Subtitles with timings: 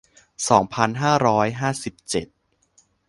[0.49, 2.27] สองพันห้าร้อยห้าสิบเจ็ด